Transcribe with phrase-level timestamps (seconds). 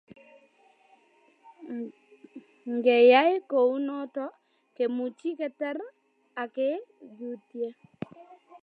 [2.73, 4.25] Ngeyai kounoto
[4.75, 5.77] kemuchi ketar
[6.41, 7.67] akkeutye